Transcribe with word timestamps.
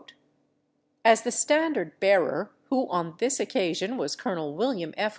As 1.05 1.21
the 1.21 1.29
standard 1.31 1.99
bearer, 1.99 2.51
who 2.69 2.87
on 2.89 3.13
this 3.19 3.39
occasion 3.39 3.97
was 3.97 4.15
Col. 4.15 4.55
William 4.55 4.95
F. 4.97 5.09